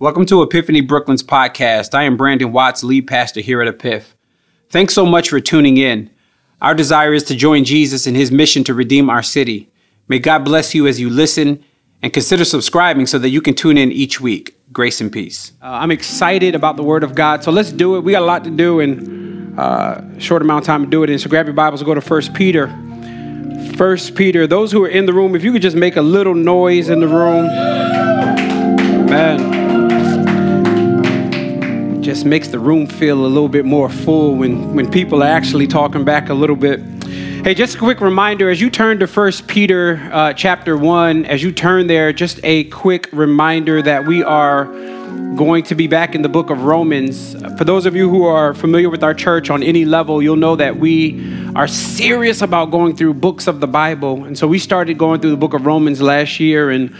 [0.00, 1.94] Welcome to Epiphany Brooklyn's podcast.
[1.94, 4.14] I am Brandon Watts, lead pastor here at Epiph.
[4.70, 6.08] Thanks so much for tuning in.
[6.62, 9.68] Our desire is to join Jesus in his mission to redeem our city.
[10.08, 11.62] May God bless you as you listen
[12.00, 14.56] and consider subscribing so that you can tune in each week.
[14.72, 15.52] Grace and peace.
[15.60, 18.00] Uh, I'm excited about the Word of God, so let's do it.
[18.00, 21.10] We got a lot to do in uh, short amount of time to do it.
[21.10, 22.68] And so grab your Bibles and go to First Peter.
[23.76, 24.46] First Peter.
[24.46, 27.00] Those who are in the room, if you could just make a little noise in
[27.00, 27.48] the room.
[29.10, 29.59] Man
[32.02, 35.66] just makes the room feel a little bit more full when, when people are actually
[35.66, 36.80] talking back a little bit.
[37.44, 41.42] Hey, just a quick reminder as you turn to First Peter uh, chapter 1, as
[41.42, 44.64] you turn there, just a quick reminder that we are
[45.36, 47.34] going to be back in the book of Romans.
[47.56, 50.56] For those of you who are familiar with our church on any level, you'll know
[50.56, 54.24] that we are serious about going through books of the Bible.
[54.24, 56.94] And so we started going through the book of Romans last year and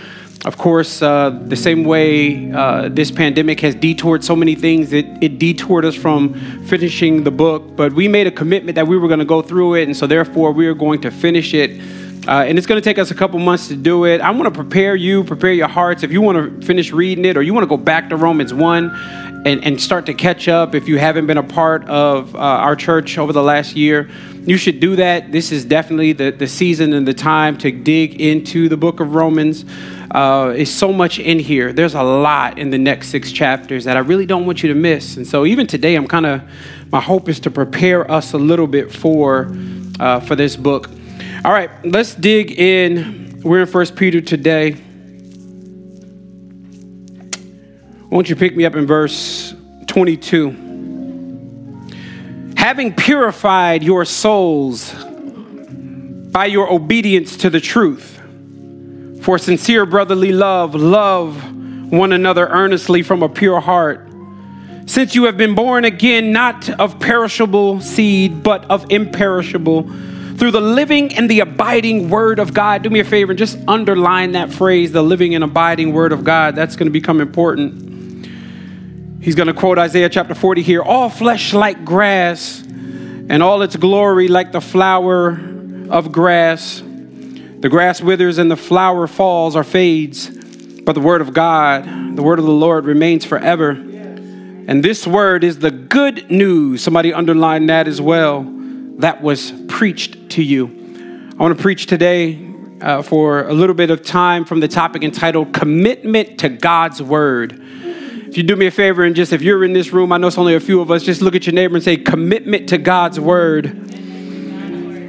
[0.47, 5.07] of course, uh, the same way uh, this pandemic has detoured so many things, it,
[5.21, 6.33] it detoured us from
[6.65, 7.77] finishing the book.
[7.77, 10.07] But we made a commitment that we were going to go through it, and so
[10.07, 11.79] therefore we are going to finish it.
[12.27, 14.21] Uh, and it's going to take us a couple months to do it.
[14.21, 16.03] I want to prepare you, prepare your hearts.
[16.03, 18.53] If you want to finish reading it or you want to go back to Romans
[18.53, 22.39] 1 and, and start to catch up, if you haven't been a part of uh,
[22.39, 24.09] our church over the last year,
[24.45, 25.33] you should do that.
[25.33, 29.15] This is definitely the, the season and the time to dig into the book of
[29.15, 29.65] Romans.
[30.11, 31.73] Uh, is so much in here.
[31.73, 34.75] There's a lot in the next six chapters that I really don't want you to
[34.75, 35.17] miss.
[35.17, 36.43] And so even today, I'm kind of
[36.91, 39.55] my hope is to prepare us a little bit for
[40.01, 40.91] uh, for this book.
[41.45, 43.41] All right, let's dig in.
[43.45, 44.83] We're in First Peter today.
[48.11, 49.55] Won't you pick me up in verse
[49.87, 50.71] 22?
[52.61, 54.93] having purified your souls
[56.31, 58.21] by your obedience to the truth.
[59.23, 61.43] For sincere brotherly love, love
[61.91, 64.07] one another earnestly from a pure heart.
[64.85, 69.85] Since you have been born again, not of perishable seed, but of imperishable,
[70.37, 72.83] through the living and the abiding word of God.
[72.83, 76.25] Do me a favor and just underline that phrase, the living and abiding word of
[76.25, 76.55] God.
[76.55, 77.91] That's going to become important.
[79.21, 83.77] He's going to quote Isaiah chapter 40 here All flesh like grass, and all its
[83.77, 85.39] glory like the flower
[85.91, 86.81] of grass.
[86.81, 90.31] The grass withers and the flower falls or fades,
[90.81, 93.73] but the word of God, the word of the Lord remains forever.
[93.73, 96.83] And this word is the good news.
[96.83, 98.43] Somebody underline that as well.
[99.01, 100.67] That was preached to you.
[101.39, 105.05] I want to preach today uh, for a little bit of time from the topic
[105.05, 107.63] entitled Commitment to God's Word.
[108.31, 110.29] If you do me a favor and just, if you're in this room, I know
[110.29, 112.79] it's only a few of us, just look at your neighbor and say, commitment to
[112.79, 113.89] God's word.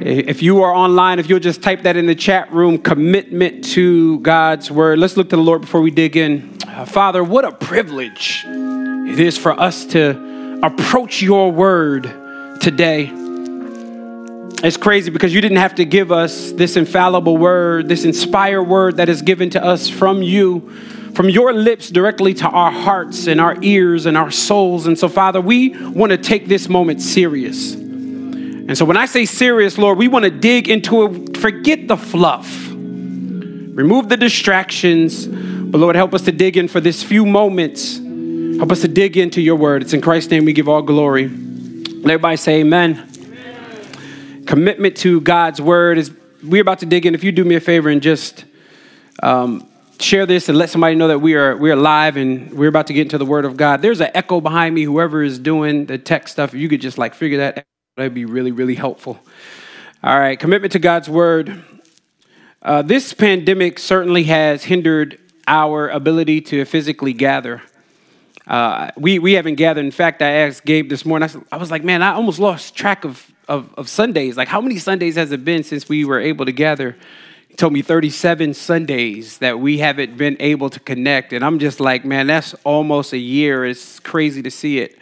[0.04, 4.18] If you are online, if you'll just type that in the chat room, commitment to
[4.18, 4.98] God's word.
[4.98, 6.58] Let's look to the Lord before we dig in.
[6.66, 12.12] Uh, Father, what a privilege it is for us to approach your word
[12.60, 13.08] today.
[14.64, 18.96] It's crazy because you didn't have to give us this infallible word, this inspired word
[18.96, 20.72] that is given to us from you
[21.14, 24.86] from your lips directly to our hearts and our ears and our souls.
[24.86, 27.74] And so, Father, we want to take this moment serious.
[27.74, 31.36] And so, when I say serious, Lord, we want to dig into it.
[31.36, 35.26] Forget the fluff, remove the distractions.
[35.26, 37.98] But, Lord, help us to dig in for this few moments.
[38.58, 39.82] Help us to dig into your word.
[39.82, 41.28] It's in Christ's name we give all glory.
[41.28, 43.08] Let everybody say amen.
[43.16, 44.44] amen.
[44.44, 46.12] Commitment to God's word is,
[46.42, 47.14] we're about to dig in.
[47.14, 48.44] If you do me a favor and just
[49.22, 49.66] um,
[50.02, 52.88] share this and let somebody know that we are we are live and we're about
[52.88, 53.82] to get into the Word of God.
[53.82, 54.82] There's an echo behind me.
[54.82, 57.64] Whoever is doing the tech stuff, you could just like figure that, out,
[57.96, 59.18] that'd be really really helpful.
[60.02, 61.62] All right, commitment to God's Word.
[62.60, 67.62] Uh, this pandemic certainly has hindered our ability to physically gather.
[68.46, 69.84] Uh, we we haven't gathered.
[69.84, 71.24] In fact, I asked Gabe this morning.
[71.24, 74.36] I, said, I was like, man, I almost lost track of, of of Sundays.
[74.36, 76.96] Like, how many Sundays has it been since we were able to gather?
[77.52, 81.34] He told me 37 Sundays that we haven't been able to connect.
[81.34, 83.66] And I'm just like, man, that's almost a year.
[83.66, 84.98] It's crazy to see it.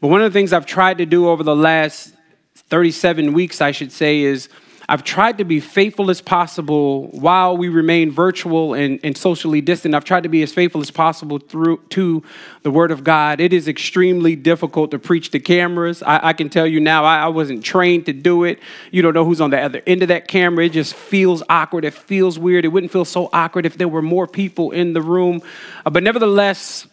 [0.00, 2.14] But one of the things I've tried to do over the last
[2.54, 4.48] 37 weeks, I should say, is
[4.92, 9.94] I've tried to be faithful as possible while we remain virtual and, and socially distant.
[9.94, 12.22] I've tried to be as faithful as possible through to
[12.62, 13.40] the Word of God.
[13.40, 16.02] It is extremely difficult to preach to cameras.
[16.02, 18.58] I, I can tell you now, I, I, wasn't trained to do it.
[18.90, 20.66] You don't know who's on the other end of that camera.
[20.66, 21.86] It just feels awkward.
[21.86, 22.66] It feels weird.
[22.66, 25.40] It wouldn't feel so awkward if there were more people in the room.
[25.86, 26.86] Uh, but nevertheless,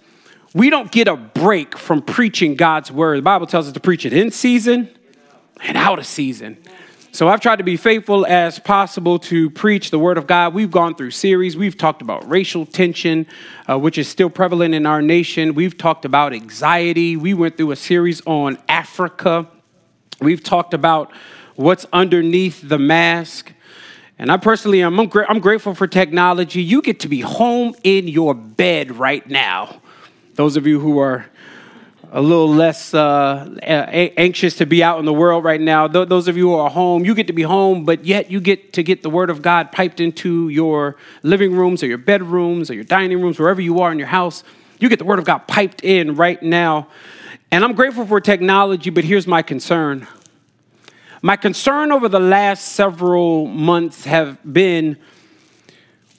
[0.53, 3.17] we don't get a break from preaching God's Word.
[3.17, 4.89] The Bible tells us to preach it in season
[5.61, 6.63] and out of season.
[7.11, 10.53] So I've tried to be faithful as possible to preach the Word of God.
[10.53, 11.57] We've gone through series.
[11.57, 13.25] We've talked about racial tension,
[13.67, 15.55] uh, which is still prevalent in our nation.
[15.55, 17.17] We've talked about anxiety.
[17.17, 19.47] We went through a series on Africa.
[20.21, 21.11] We've talked about
[21.55, 23.53] what's underneath the mask.
[24.19, 26.61] And I personally I'm, I'm grateful for technology.
[26.61, 29.81] You get to be home in your bed right now.
[30.35, 31.25] Those of you who are
[32.11, 35.87] a little less uh, anxious to be out in the world right now.
[35.87, 38.39] Th- those of you who are home, you get to be home, but yet you
[38.41, 42.71] get to get the Word of God piped into your living rooms or your bedrooms
[42.71, 44.43] or your dining rooms, wherever you are in your house.
[44.79, 46.87] You get the Word of God piped in right now.
[47.51, 50.07] And I'm grateful for technology, but here's my concern.
[51.21, 54.97] My concern over the last several months have been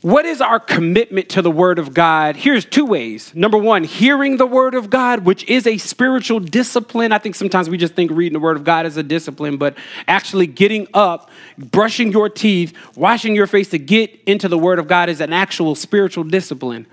[0.02, 2.34] what is our commitment to the Word of God?
[2.34, 3.34] Here's two ways.
[3.34, 7.12] Number one, hearing the Word of God, which is a spiritual discipline.
[7.12, 9.76] I think sometimes we just think reading the Word of God is a discipline, but
[10.08, 14.88] actually getting up, brushing your teeth, washing your face to get into the Word of
[14.88, 16.86] God is an actual spiritual discipline.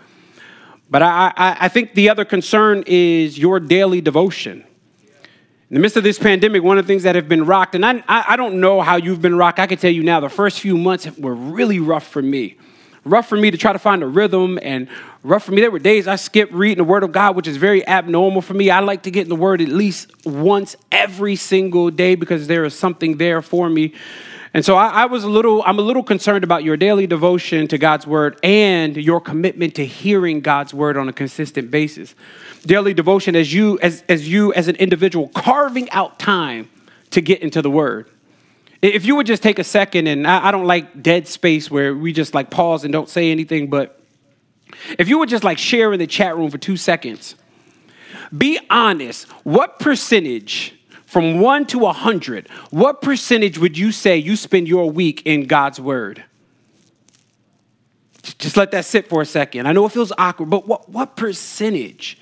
[0.89, 4.65] But I, I, I think the other concern is your daily devotion.
[5.69, 7.86] In the midst of this pandemic, one of the things that have been rocked, and
[7.86, 9.59] I, I don't know how you've been rocked.
[9.59, 12.57] I can tell you now, the first few months were really rough for me
[13.09, 14.88] rough for me to try to find a rhythm and
[15.24, 15.62] rough for me.
[15.62, 18.54] There were days I skipped reading the Word of God, which is very abnormal for
[18.54, 18.69] me.
[18.69, 22.65] I like to get in the Word at least once every single day because there
[22.65, 23.94] is something there for me.
[24.54, 27.68] And so I, I, was a little, I'm a little concerned about your daily devotion
[27.68, 32.15] to God's Word and your commitment to hearing God's Word on a consistent basis.
[32.65, 36.69] Daily devotion as you, as, as you as an individual, carving out time
[37.12, 38.09] to get into the Word.
[38.81, 41.95] If you would just take a second, and I, I don't like dead space where
[41.95, 44.00] we just like pause and don't say anything, but
[45.00, 47.35] if you would just like share in the chat room for two seconds,
[48.35, 49.25] be honest.
[49.44, 50.75] What percentage,
[51.06, 55.47] from one to a hundred, what percentage would you say you spend your week in
[55.47, 56.23] God's Word?
[58.38, 59.68] Just let that sit for a second.
[59.68, 62.19] I know it feels awkward, but what, what percentage?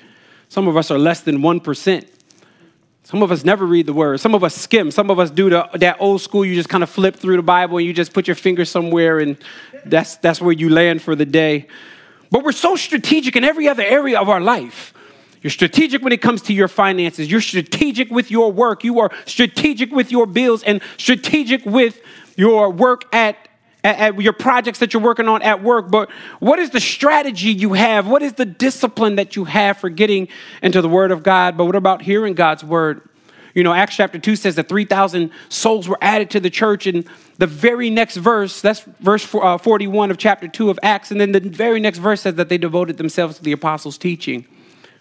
[0.49, 2.07] Some of us are less than 1%.
[3.05, 4.19] Some of us never read the word.
[4.19, 4.89] Some of us skim.
[4.89, 7.43] Some of us do the, that old school, you just kind of flip through the
[7.43, 9.37] Bible and you just put your finger somewhere and
[9.85, 11.67] that's, that's where you land for the day.
[12.31, 14.91] But we're so strategic in every other area of our life.
[15.43, 17.29] You're strategic when it comes to your finances.
[17.29, 18.83] You're strategic with your work.
[18.83, 22.01] You are strategic with your bills and strategic with
[22.35, 23.37] your work at
[23.85, 26.09] at, at, your projects that you're working on at work, but
[26.39, 28.07] what is the strategy you have?
[28.07, 30.27] What is the discipline that you have for getting
[30.63, 31.55] into the Word of God?
[31.55, 33.07] But what about hearing God's Word?
[33.53, 36.87] You know, Acts chapter 2 says that 3,000 souls were added to the church.
[36.87, 41.11] And the very next verse, that's verse uh, 41 of chapter 2 of Acts.
[41.11, 44.45] And then the very next verse says that they devoted themselves to the apostles' teaching.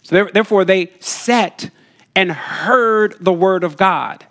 [0.03, 1.71] So therefore, they sat
[2.15, 4.25] and heard the word of God.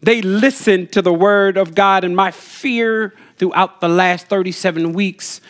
[0.00, 2.04] They listened to the word of God.
[2.04, 5.40] And my fear throughout the last 37 weeks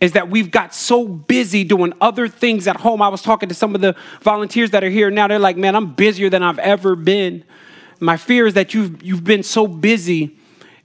[0.00, 3.00] is that we've got so busy doing other things at home.
[3.00, 5.28] I was talking to some of the volunteers that are here now.
[5.28, 7.44] They're like, man, I'm busier than I've ever been.
[8.00, 10.36] My fear is that you've, you've been so busy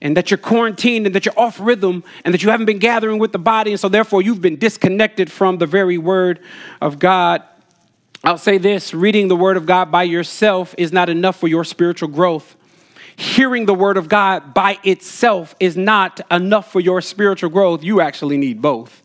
[0.01, 3.19] and that you're quarantined and that you're off rhythm and that you haven't been gathering
[3.19, 3.71] with the body.
[3.71, 6.39] And so, therefore, you've been disconnected from the very word
[6.79, 7.43] of God.
[8.23, 11.65] I'll say this reading the word of God by yourself is not enough for your
[11.65, 12.55] spiritual growth
[13.19, 17.83] hearing the word of God by itself is not enough for your spiritual growth.
[17.83, 19.03] You actually need both.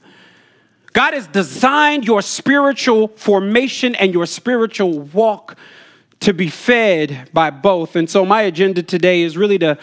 [0.92, 5.58] God has designed your spiritual formation and your spiritual walk
[6.20, 7.96] to be fed by both.
[7.96, 9.76] And so, my agenda today is really to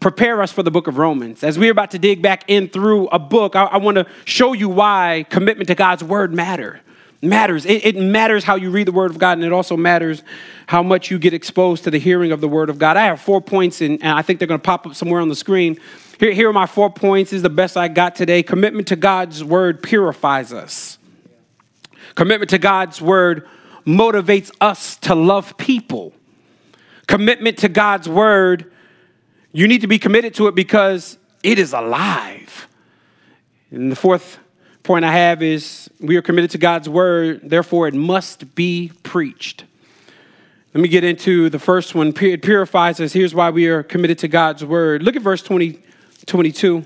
[0.00, 1.44] prepare us for the book of Romans.
[1.44, 4.52] As we're about to dig back in through a book, I, I want to show
[4.52, 6.80] you why commitment to God's word matter
[7.22, 7.64] matters.
[7.64, 10.22] It, it, matters how you read the Word of God, and it also matters
[10.66, 12.96] how much you get exposed to the hearing of the Word of God.
[12.96, 15.28] I have four points, and, and I think they're going to pop up somewhere on
[15.28, 15.78] the screen.
[16.18, 17.30] Here, here are my four points.
[17.30, 18.42] This is the best I got today.
[18.42, 20.98] Commitment to God's Word purifies us.
[22.14, 23.46] Commitment to God's Word
[23.86, 26.12] motivates us to love people.
[27.06, 28.72] Commitment to God's Word,
[29.52, 32.68] you need to be committed to it because it is alive.
[33.70, 34.38] And the fourth
[34.86, 39.64] point I have is we are committed to God's word, therefore it must be preached.
[40.72, 42.14] Let me get into the first one.
[42.20, 43.12] It purifies us.
[43.12, 45.02] Here's why we are committed to God's word.
[45.02, 45.80] Look at verse 20,
[46.26, 46.84] 22.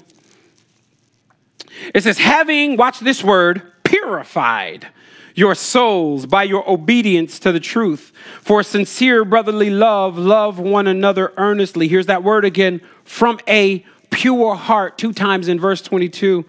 [1.94, 4.88] It says, having, watch this word, purified
[5.34, 8.12] your souls by your obedience to the truth.
[8.40, 11.86] For sincere brotherly love, love one another earnestly.
[11.86, 16.46] Here's that word again from a pure heart, two times in verse 22.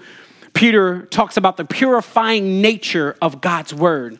[0.62, 4.20] Peter talks about the purifying nature of God's word.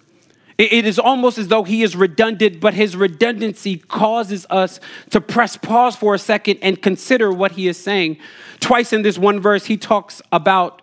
[0.58, 4.80] It is almost as though he is redundant, but his redundancy causes us
[5.12, 8.18] to press pause for a second and consider what he is saying.
[8.60, 10.82] Twice in this one verse, he talks about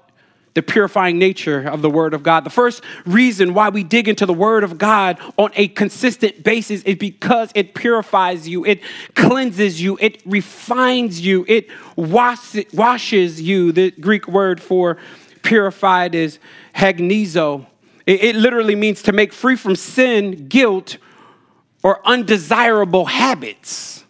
[0.55, 2.45] the purifying nature of the Word of God.
[2.45, 6.83] The first reason why we dig into the Word of God on a consistent basis
[6.83, 8.81] is because it purifies you, it
[9.17, 13.73] cleanses you, it refines you, it washes you.
[13.73, 14.99] The Greek word for
[15.49, 16.38] purified is
[16.75, 17.67] hagnizo.
[18.07, 20.99] It, it literally means to make free from sin, guilt,
[21.83, 24.05] or undesirable habits.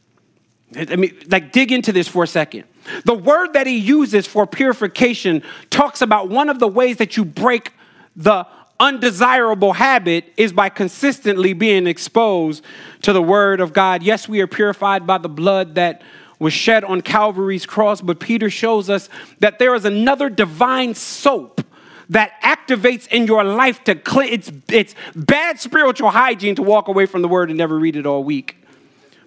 [0.77, 2.65] I mean, like, dig into this for a second.
[3.05, 7.25] The word that he uses for purification talks about one of the ways that you
[7.25, 7.73] break
[8.17, 8.45] the
[8.81, 12.65] undesirable habit is by consistently being exposed
[13.03, 14.03] to the word of God.
[14.03, 16.03] Yes, we are purified by the blood that
[16.39, 19.09] was shed on Calvary's cross, but Peter shows us
[19.41, 21.63] that there is another divine soap
[22.11, 24.33] that activates in your life to clean.
[24.33, 28.07] It's, it's bad spiritual hygiene to walk away from the word and never read it
[28.07, 28.57] all week.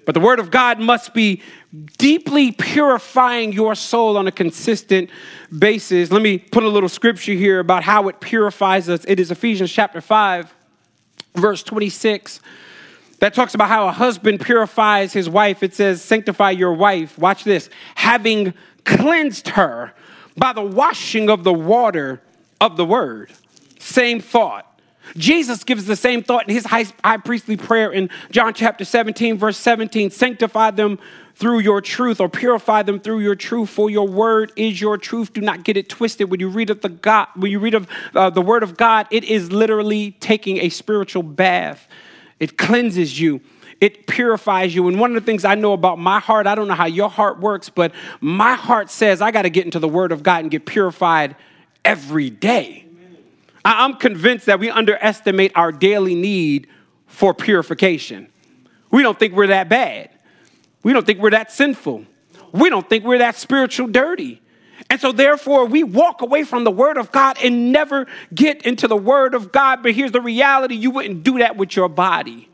[0.05, 1.43] But the word of God must be
[1.97, 5.11] deeply purifying your soul on a consistent
[5.57, 6.11] basis.
[6.11, 9.05] Let me put a little scripture here about how it purifies us.
[9.07, 10.53] It is Ephesians chapter 5,
[11.35, 12.39] verse 26
[13.21, 15.61] that talks about how a husband purifies his wife.
[15.61, 17.17] It says, Sanctify your wife.
[17.19, 17.69] Watch this.
[17.93, 19.93] Having cleansed her
[20.35, 22.19] by the washing of the water
[22.59, 23.31] of the word.
[23.79, 24.67] Same thought.
[25.15, 29.37] Jesus gives the same thought in his high, high, priestly prayer in John chapter 17,
[29.37, 30.97] verse 17 Sanctify them
[31.35, 35.31] through your truth, or purify them through your truth, for your word is your truth.
[35.31, 36.31] Do not get it twisted.
[36.31, 39.07] When you read of the God, when you read of uh, the word of God,
[39.11, 41.87] it is literally taking a spiritual bath.
[42.41, 43.39] It cleanses you.
[43.79, 44.87] It purifies you.
[44.87, 47.09] And one of the things I know about my heart, I don't know how your
[47.09, 50.41] heart works, but my heart says I got to get into the Word of God
[50.41, 51.35] and get purified
[51.85, 52.85] every day.
[53.63, 56.67] I'm convinced that we underestimate our daily need
[57.05, 58.27] for purification.
[58.89, 60.09] We don't think we're that bad.
[60.81, 62.05] We don't think we're that sinful.
[62.51, 64.41] We don't think we're that spiritual dirty.
[64.91, 68.89] And so, therefore, we walk away from the Word of God and never get into
[68.89, 69.81] the Word of God.
[69.81, 72.49] But here's the reality you wouldn't do that with your body.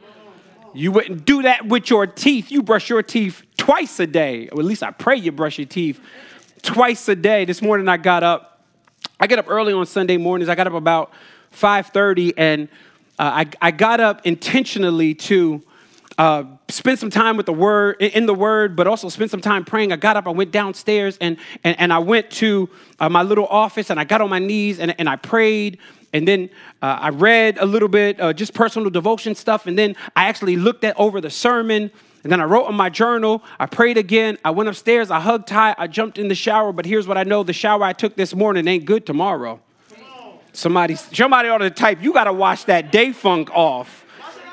[0.71, 2.51] You wouldn't do that with your teeth.
[2.51, 4.49] You brush your teeth twice a day.
[4.49, 5.99] Or at least I pray you brush your teeth
[6.61, 7.43] twice a day.
[7.43, 8.61] This morning I got up
[9.19, 10.47] I get up early on Sunday mornings.
[10.47, 11.11] I got up about
[11.51, 12.69] 5:30, and
[13.17, 15.63] uh, I, I got up intentionally to
[16.17, 19.63] uh, spend some time with the word in the word, but also spend some time
[19.63, 19.91] praying.
[19.91, 22.69] I got up, I went downstairs, and and, and I went to
[22.99, 25.79] uh, my little office, and I got on my knees, and, and I prayed.
[26.13, 26.49] And then
[26.81, 29.67] uh, I read a little bit, uh, just personal devotion stuff.
[29.67, 31.91] And then I actually looked at over the sermon.
[32.23, 35.47] And then I wrote in my journal, I prayed again, I went upstairs, I hugged
[35.47, 38.15] Ty, I jumped in the shower, but here's what I know the shower I took
[38.15, 39.61] this morning ain't good tomorrow.
[40.51, 44.03] Somebody, somebody ought to type, you gotta wash that day funk off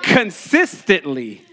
[0.03, 1.44] consistently.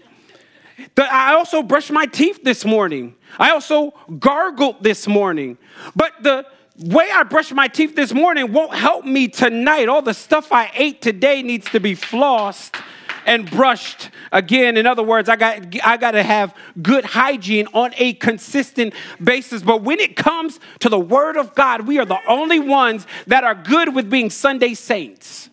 [0.94, 3.14] The, I also brushed my teeth this morning.
[3.38, 5.58] I also gargled this morning.
[5.94, 6.46] But the
[6.78, 9.88] way I brushed my teeth this morning won't help me tonight.
[9.88, 12.80] All the stuff I ate today needs to be flossed
[13.26, 14.76] and brushed again.
[14.76, 19.62] In other words, I got, I got to have good hygiene on a consistent basis.
[19.62, 23.44] But when it comes to the Word of God, we are the only ones that
[23.44, 25.50] are good with being Sunday saints.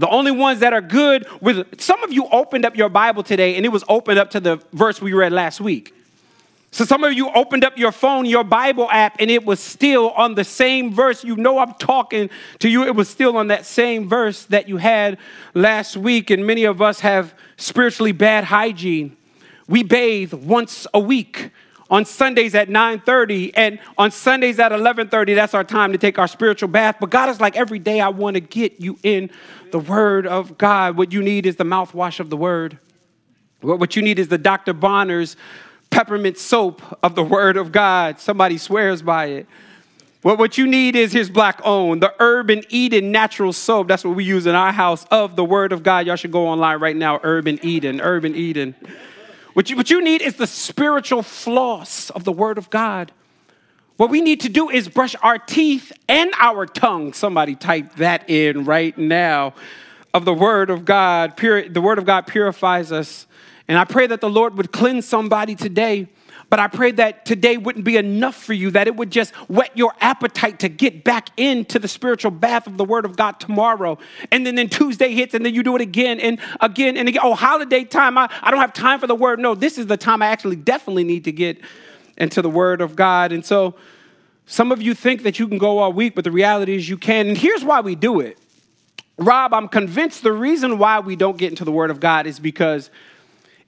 [0.00, 1.80] The only ones that are good with.
[1.80, 4.60] Some of you opened up your Bible today and it was opened up to the
[4.72, 5.94] verse we read last week.
[6.72, 10.10] So some of you opened up your phone, your Bible app, and it was still
[10.10, 11.22] on the same verse.
[11.22, 12.82] You know I'm talking to you.
[12.84, 15.16] It was still on that same verse that you had
[15.54, 16.30] last week.
[16.30, 19.16] And many of us have spiritually bad hygiene.
[19.68, 21.52] We bathe once a week
[21.90, 26.28] on Sundays at 9:30 and on Sundays at 11:30 that's our time to take our
[26.28, 29.30] spiritual bath but God is like every day I want to get you in
[29.70, 32.78] the word of God what you need is the mouthwash of the word
[33.64, 34.74] what you need is the Dr.
[34.74, 35.36] Bronner's
[35.90, 38.18] peppermint soap of the Word of God.
[38.18, 39.46] Somebody swears by it.
[40.22, 43.88] Well, what you need is his black own, the Urban Eden natural soap.
[43.88, 46.06] That's what we use in our house of the Word of God.
[46.06, 48.74] Y'all should go online right now, Urban Eden, Urban Eden.
[49.54, 53.12] What you, what you need is the spiritual floss of the Word of God.
[53.96, 57.12] What we need to do is brush our teeth and our tongue.
[57.12, 59.54] Somebody type that in right now
[60.12, 61.36] of the Word of God.
[61.36, 63.26] The Word of God purifies us
[63.68, 66.08] and I pray that the Lord would cleanse somebody today.
[66.50, 69.76] But I pray that today wouldn't be enough for you, that it would just whet
[69.76, 73.98] your appetite to get back into the spiritual bath of the Word of God tomorrow.
[74.30, 77.22] And then, then Tuesday hits, and then you do it again and again and again.
[77.24, 79.38] Oh, holiday time, I, I don't have time for the Word.
[79.40, 81.60] No, this is the time I actually definitely need to get
[82.16, 83.32] into the Word of God.
[83.32, 83.74] And so
[84.46, 86.98] some of you think that you can go all week, but the reality is you
[86.98, 87.28] can.
[87.28, 88.38] And here's why we do it
[89.16, 92.40] Rob, I'm convinced the reason why we don't get into the Word of God is
[92.40, 92.90] because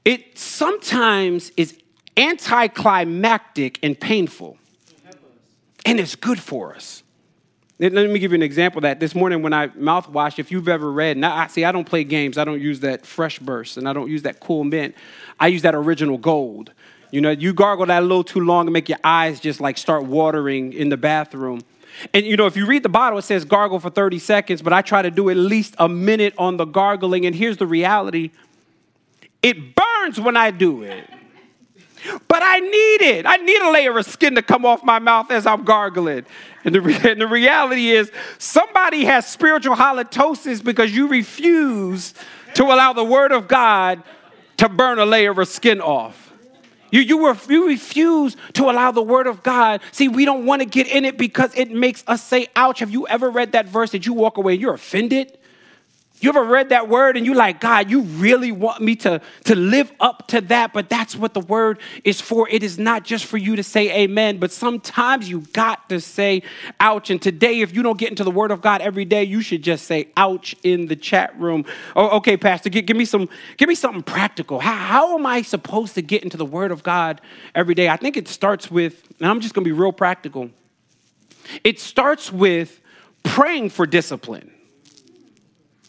[0.05, 1.79] it sometimes is
[2.17, 4.57] anticlimactic and painful,
[5.85, 7.03] and it's good for us.
[7.79, 9.01] Let me give you an example of that.
[9.01, 12.05] This morning when I mouthwash, if you've ever read, now I see I don't play
[12.05, 12.39] games.
[12.39, 14.95] I don't use that fresh burst and I don't use that cool mint.
[15.39, 16.73] I use that original gold.
[17.11, 19.77] You know, you gargle that a little too long and make your eyes just like
[19.77, 21.61] start watering in the bathroom.
[22.15, 24.73] And you know, if you read the bottle, it says gargle for 30 seconds, but
[24.73, 27.27] I try to do at least a minute on the gargling.
[27.27, 28.31] And here's the reality
[29.43, 31.09] it burns when I do it.
[32.29, 33.27] But I need it.
[33.27, 36.27] I need a layer of skin to come off my mouth as I'm gargling.
[36.65, 42.15] And the, and the reality is, somebody has spiritual halitosis because you refuse
[42.55, 44.03] to allow the word of God
[44.59, 46.33] to burn a layer of skin off.
[46.91, 49.81] You, you, were, you refuse to allow the word of God.
[49.93, 52.79] See, we don't want to get in it because it makes us say, ouch.
[52.79, 55.37] Have you ever read that verse that you walk away and you're offended?
[56.19, 59.55] You ever read that word and you like, God, you really want me to, to
[59.55, 60.73] live up to that?
[60.73, 62.49] But that's what the word is for.
[62.49, 66.43] It is not just for you to say amen, but sometimes you got to say
[66.81, 67.11] ouch.
[67.11, 69.63] And today, if you don't get into the word of God every day, you should
[69.63, 71.67] just say ouch in the chat room.
[71.95, 74.59] Oh, okay, Pastor, give, give me some, give me something practical.
[74.59, 77.21] How, how am I supposed to get into the word of God
[77.55, 77.91] every day?
[77.91, 80.49] I think it starts with, and I'm just gonna be real practical.
[81.63, 82.81] It starts with
[83.23, 84.51] praying for discipline.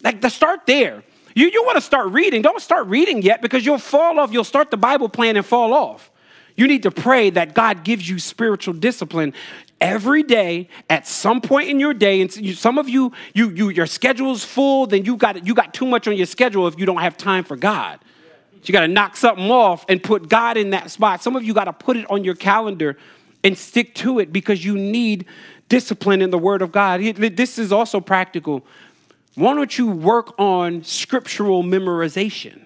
[0.03, 1.03] Like, to start there.
[1.35, 2.41] You, you want to start reading.
[2.41, 4.31] Don't start reading yet because you'll fall off.
[4.31, 6.11] You'll start the Bible plan and fall off.
[6.55, 9.33] You need to pray that God gives you spiritual discipline
[9.79, 12.21] every day at some point in your day.
[12.21, 15.85] And some of you, you, you your schedule's full, then you got, you got too
[15.85, 17.99] much on your schedule if you don't have time for God.
[18.63, 21.23] You got to knock something off and put God in that spot.
[21.23, 22.97] Some of you got to put it on your calendar
[23.43, 25.25] and stick to it because you need
[25.69, 27.01] discipline in the Word of God.
[27.01, 28.65] This is also practical
[29.38, 32.65] why don't you work on scriptural memorization?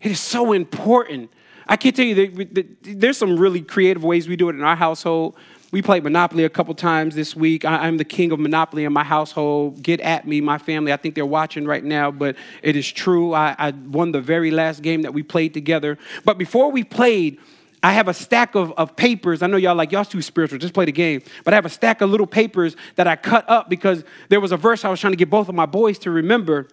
[0.00, 1.30] It is so important.
[1.68, 4.76] I can't tell you that there's some really creative ways we do it in our
[4.76, 5.36] household.
[5.72, 7.66] We played Monopoly a couple times this week.
[7.66, 9.82] I'm the king of Monopoly in my household.
[9.82, 10.90] Get at me, my family.
[10.90, 13.34] I think they're watching right now, but it is true.
[13.34, 15.98] I, I won the very last game that we played together.
[16.24, 17.38] But before we played,
[17.84, 19.42] I have a stack of, of papers.
[19.42, 21.22] I know y'all like, y'all too spiritual, just play the game.
[21.44, 24.52] But I have a stack of little papers that I cut up because there was
[24.52, 26.68] a verse I was trying to get both of my boys to remember.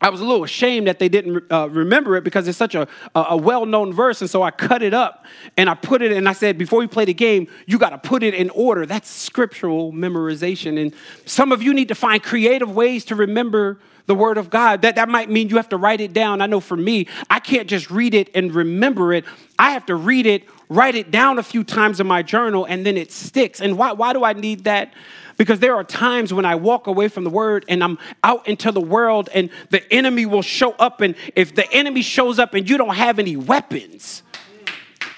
[0.00, 2.86] I was a little ashamed that they didn't uh, remember it because it's such a,
[3.14, 4.20] a well known verse.
[4.20, 5.24] And so I cut it up
[5.56, 7.98] and I put it, and I said, before we play the game, you got to
[7.98, 8.86] put it in order.
[8.86, 10.80] That's scriptural memorization.
[10.80, 14.82] And some of you need to find creative ways to remember the word of God.
[14.82, 16.42] That, that might mean you have to write it down.
[16.42, 19.24] I know for me, I can't just read it and remember it.
[19.58, 22.84] I have to read it, write it down a few times in my journal, and
[22.84, 23.60] then it sticks.
[23.60, 24.92] And why, why do I need that?
[25.36, 28.70] Because there are times when I walk away from the word and I'm out into
[28.70, 31.00] the world and the enemy will show up.
[31.00, 34.22] And if the enemy shows up and you don't have any weapons,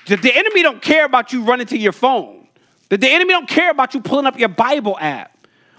[0.06, 2.48] the, the enemy don't care about you running to your phone.
[2.88, 5.32] The, the enemy don't care about you pulling up your Bible app.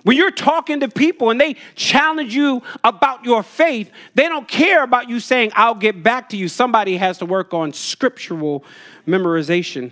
[0.04, 4.84] When you're talking to people and they challenge you about your faith, they don't care
[4.84, 6.48] about you saying, I'll get back to you.
[6.48, 8.64] Somebody has to work on scriptural
[9.06, 9.92] memorization.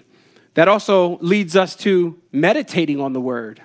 [0.54, 3.62] That also leads us to meditating on the word.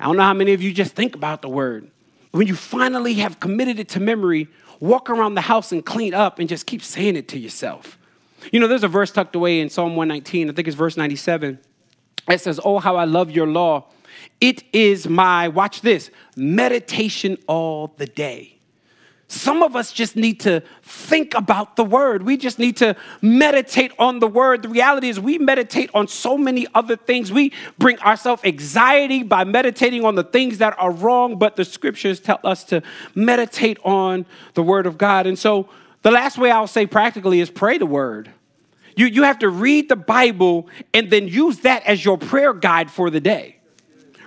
[0.00, 1.90] I don't know how many of you just think about the word.
[2.30, 4.48] When you finally have committed it to memory,
[4.80, 7.98] walk around the house and clean up and just keep saying it to yourself.
[8.50, 11.58] You know, there's a verse tucked away in Psalm 119, I think it's verse 97.
[12.28, 13.86] It says, Oh, how I love your law.
[14.40, 18.59] It is my, watch this, meditation all the day.
[19.32, 22.24] Some of us just need to think about the word.
[22.24, 24.62] We just need to meditate on the word.
[24.62, 27.30] The reality is, we meditate on so many other things.
[27.30, 32.18] We bring ourselves anxiety by meditating on the things that are wrong, but the scriptures
[32.18, 32.82] tell us to
[33.14, 35.28] meditate on the word of God.
[35.28, 35.68] And so,
[36.02, 38.32] the last way I'll say practically is pray the word.
[38.96, 42.90] You, you have to read the Bible and then use that as your prayer guide
[42.90, 43.59] for the day.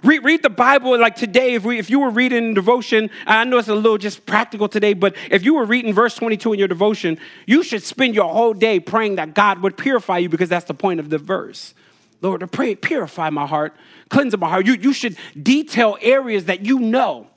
[0.04, 1.54] Read, read the Bible like today.
[1.54, 4.94] If, we, if you were reading devotion, I know it's a little just practical today,
[4.94, 8.54] but if you were reading verse 22 in your devotion, you should spend your whole
[8.54, 11.74] day praying that God would purify you because that's the point of the verse.
[12.22, 13.76] Lord, to pray, purify my heart,
[14.10, 14.66] cleanse my heart.
[14.66, 17.28] You, you should detail areas that you know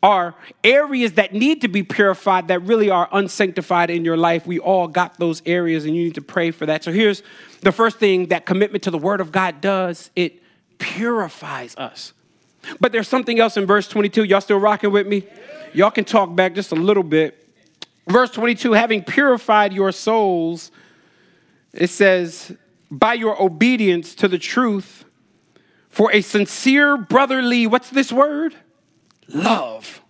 [0.00, 4.46] are areas that need to be purified that really are unsanctified in your life.
[4.46, 6.84] We all got those areas and you need to pray for that.
[6.84, 7.24] So here's
[7.62, 10.40] the first thing that commitment to the word of God does it
[10.78, 12.12] purifies us.
[12.80, 14.24] But there's something else in verse 22.
[14.24, 15.24] Y'all still rocking with me?
[15.72, 17.42] Y'all can talk back just a little bit.
[18.08, 20.70] Verse 22 having purified your souls,
[21.72, 22.56] it says,
[22.90, 25.04] by your obedience to the truth,
[25.90, 28.54] for a sincere brotherly, what's this word?
[29.28, 30.02] Love.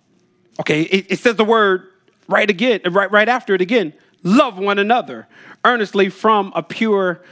[0.60, 1.88] Okay, it, it says the word
[2.28, 3.92] right again, right, right after it again.
[4.22, 5.28] Love one another
[5.64, 7.22] earnestly from a pure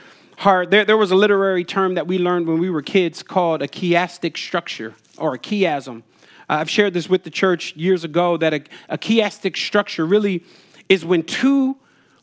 [0.43, 3.69] There, there was a literary term that we learned when we were kids called a
[3.69, 6.03] chiastic structure or a chiasm.
[6.49, 10.45] Uh, I've shared this with the church years ago that a, a chiastic structure really
[10.89, 11.77] is when two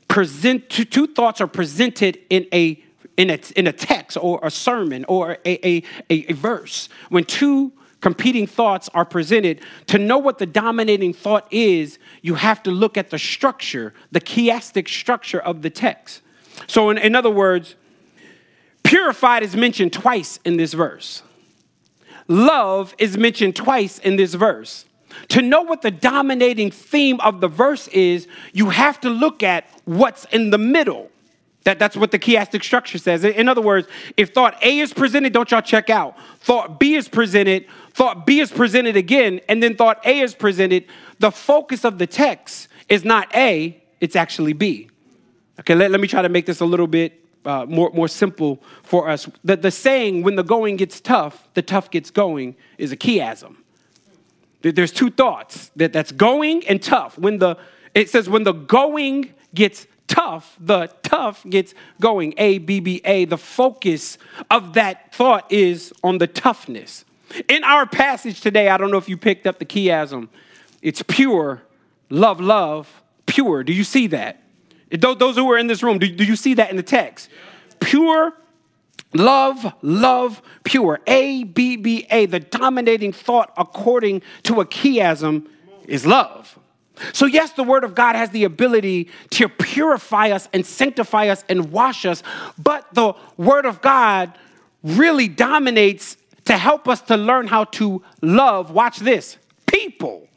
[0.08, 2.84] present two, two thoughts are presented in a
[3.18, 6.90] in a, in a text or a sermon or a, a, a, a verse.
[7.10, 12.64] When two competing thoughts are presented, to know what the dominating thought is, you have
[12.64, 16.22] to look at the structure, the chiastic structure of the text.
[16.68, 17.76] So, in, in other words,
[18.92, 21.24] purified is mentioned twice in this verse.
[22.28, 24.84] Love is mentioned twice in this verse.
[25.30, 29.66] To know what the dominating theme of the verse is, you have to look at
[29.86, 31.10] what's in the middle.
[31.64, 33.24] That, that's what the chiastic structure says.
[33.24, 36.18] In other words, if thought A is presented, don't y'all check out.
[36.42, 40.86] Thought B is presented, thought B is presented again, and then thought A is presented.
[41.20, 44.90] The focus of the text is not A, it's actually B.
[45.62, 48.62] Okay, let, let me try to make this a little bit uh, more, more simple
[48.84, 49.28] for us.
[49.44, 53.56] The, the saying, when the going gets tough, the tough gets going, is a chiasm.
[54.62, 57.18] There's two thoughts that that's going and tough.
[57.18, 57.58] When the
[57.96, 62.36] it says when the going gets tough, the tough gets going.
[62.38, 63.26] A B B A.
[63.26, 64.20] The focus
[64.52, 67.06] of that thought is on the toughness.
[67.48, 70.30] In our passage today, I don't know if you picked up the chiasm.
[70.84, 71.64] It's pure,
[72.10, 73.64] love, love, pure.
[73.64, 74.41] Do you see that?
[74.92, 77.30] Those who are in this room, do you see that in the text?
[77.80, 78.34] Pure,
[79.14, 81.00] Love, love, pure.
[81.06, 82.26] A, B, B, A.
[82.28, 85.48] The dominating thought, according to a chiasm,
[85.86, 86.58] is love.
[87.14, 91.44] So, yes, the Word of God has the ability to purify us and sanctify us
[91.50, 92.24] and wash us,
[92.58, 94.38] but the Word of God
[94.84, 100.28] really dominates to help us to learn how to love, watch this, people.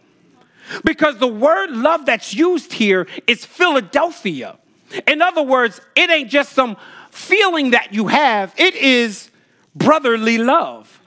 [0.84, 4.58] Because the word love that's used here is Philadelphia.
[5.06, 6.76] In other words, it ain't just some
[7.10, 9.30] feeling that you have, it is
[9.74, 11.00] brotherly love.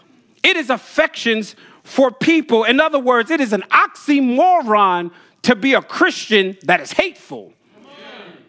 [0.43, 2.63] It is affections for people.
[2.63, 5.11] In other words, it is an oxymoron
[5.43, 7.53] to be a Christian that is hateful.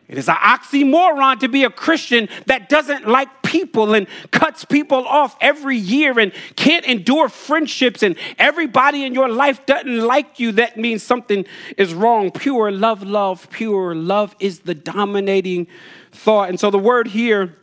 [0.09, 5.07] It is an oxymoron to be a Christian that doesn't like people and cuts people
[5.07, 10.53] off every year and can't endure friendships, and everybody in your life doesn't like you.
[10.53, 11.47] That means something
[11.79, 12.31] is wrong.
[12.31, 15.67] Pure love, love, pure love is the dominating
[16.13, 16.51] thought.
[16.51, 17.57] And so the word here,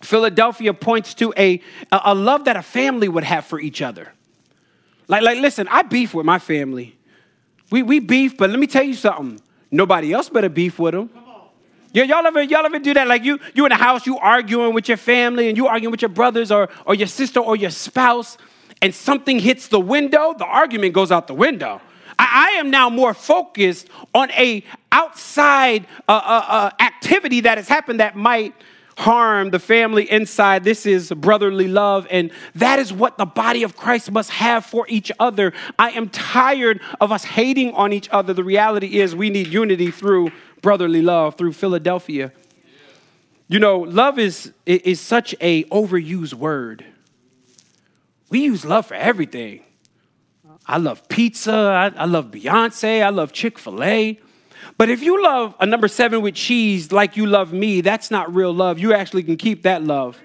[0.00, 1.60] Philadelphia, points to a,
[1.90, 4.12] a love that a family would have for each other.
[5.08, 6.96] Like, like listen, I beef with my family.
[7.72, 9.40] We, we beef, but let me tell you something.
[9.72, 11.10] Nobody else better beef with them.
[12.04, 13.06] Y'all ever y'all ever do that?
[13.06, 16.02] Like you you in the house, you arguing with your family, and you arguing with
[16.02, 18.36] your brothers or or your sister or your spouse,
[18.82, 21.80] and something hits the window, the argument goes out the window.
[22.18, 27.68] I, I am now more focused on a outside uh, uh, uh, activity that has
[27.68, 28.54] happened that might
[28.98, 30.64] harm the family inside.
[30.64, 34.86] This is brotherly love, and that is what the body of Christ must have for
[34.88, 35.52] each other.
[35.78, 38.32] I am tired of us hating on each other.
[38.32, 40.32] The reality is, we need unity through
[40.66, 42.32] brotherly love, through Philadelphia.
[43.46, 46.84] You know, love is, is such a overused word.
[48.30, 49.62] We use love for everything.
[50.66, 51.52] I love pizza.
[51.52, 53.00] I, I love Beyonce.
[53.00, 54.18] I love Chick fil A.
[54.76, 58.34] But if you love a number seven with cheese like you love me, that's not
[58.34, 58.80] real love.
[58.80, 60.18] You actually can keep that love.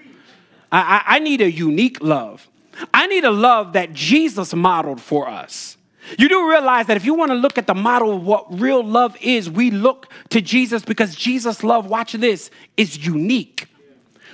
[0.72, 2.48] I, I, I need a unique love.
[2.92, 5.76] I need a love that Jesus modeled for us.
[6.18, 8.84] You do realize that if you want to look at the model of what real
[8.84, 13.66] love is, we look to Jesus because Jesus' love, watch this, is unique.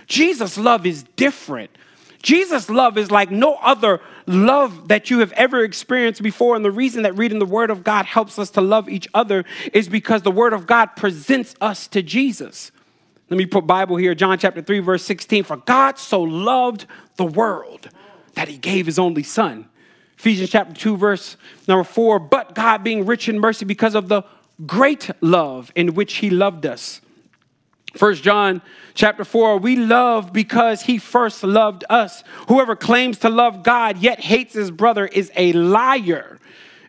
[0.06, 1.70] Jesus' love is different.
[2.22, 6.56] Jesus' love is like no other love that you have ever experienced before.
[6.56, 9.44] And the reason that reading the Word of God helps us to love each other
[9.72, 12.72] is because the Word of God presents us to Jesus.
[13.30, 15.44] Let me put Bible here, John chapter 3, verse 16.
[15.44, 17.88] For God so loved the world
[18.34, 19.68] that he gave his only son.
[20.18, 22.18] Ephesians chapter 2, verse number 4.
[22.18, 24.22] But God being rich in mercy because of the
[24.66, 27.00] great love in which he loved us
[27.96, 28.60] First John
[28.94, 32.22] chapter 4, we love because he first loved us.
[32.48, 36.38] Whoever claims to love God yet hates his brother is a liar.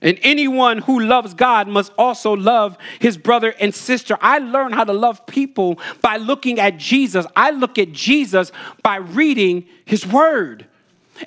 [0.01, 4.17] And anyone who loves God must also love his brother and sister.
[4.21, 7.25] I learn how to love people by looking at Jesus.
[7.35, 10.67] I look at Jesus by reading his word.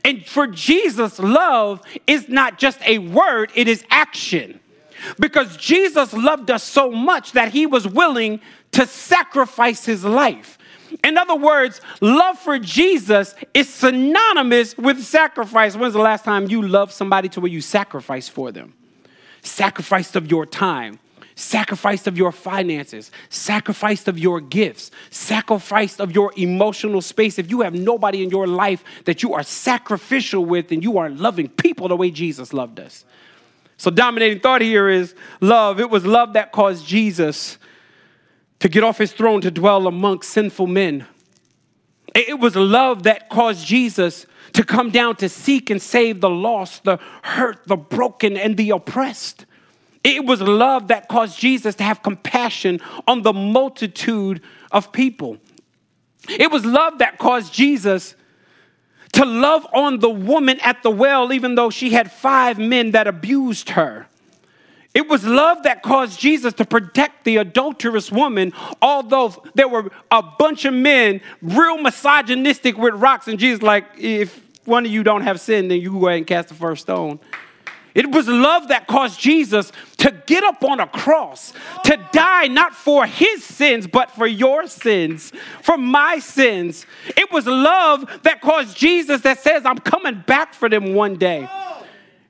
[0.04, 4.60] And for Jesus, love is not just a word, it is action.
[5.18, 8.40] Because Jesus loved us so much that he was willing
[8.72, 10.58] to sacrifice his life.
[11.02, 15.74] In other words, love for Jesus is synonymous with sacrifice.
[15.74, 18.74] When's the last time you loved somebody to where you sacrificed for them?
[19.42, 20.98] sacrifice of your time,
[21.34, 27.38] sacrifice of your finances, sacrifice of your gifts, sacrifice of your emotional space.
[27.38, 31.20] If you have nobody in your life that you are sacrificial with and you aren't
[31.20, 33.04] loving people the way Jesus loved us.
[33.76, 35.80] So, dominating thought here is love.
[35.80, 37.58] It was love that caused Jesus
[38.60, 41.06] to get off his throne to dwell amongst sinful men.
[42.14, 46.84] It was love that caused Jesus to come down to seek and save the lost,
[46.84, 49.46] the hurt, the broken, and the oppressed.
[50.04, 55.38] It was love that caused Jesus to have compassion on the multitude of people.
[56.28, 58.16] It was love that caused Jesus
[59.12, 63.06] to love on the woman at the well, even though she had five men that
[63.06, 64.06] abused her.
[64.94, 70.22] It was love that caused Jesus to protect the adulterous woman, although there were a
[70.22, 75.22] bunch of men real misogynistic with rocks, and Jesus, like, if one of you don't
[75.22, 77.20] have sin, then you go ahead and cast the first stone.
[77.94, 81.52] It was love that caused Jesus to get up on a cross,
[81.84, 86.86] to die not for his sins, but for your sins, for my sins.
[87.16, 91.48] It was love that caused Jesus that says, I'm coming back for them one day.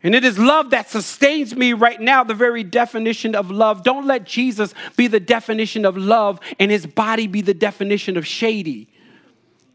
[0.05, 3.85] And it is love that sustains me right now, the very definition of love.
[3.85, 8.27] Don't let Jesus be the definition of love and his body be the definition of
[8.27, 8.89] shady.